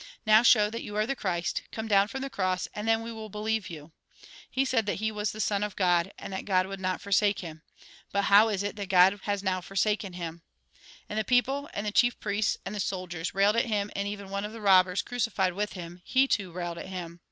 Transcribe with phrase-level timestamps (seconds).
[0.25, 3.29] Now show that you are Christ; come down from the cross, and then we will
[3.29, 3.91] believe you.
[4.49, 6.33] He said iS6 THE GOSPEL IN BRIEF that he was the Son of God, and
[6.33, 7.61] that God would not forsake him.
[8.11, 10.41] But how is it that God has now forsaken him?"
[11.07, 14.31] And the people, and the chief priests, and the soldiers, railed at him, and even
[14.31, 17.19] one of the robbers crucified with him, he too railed at him.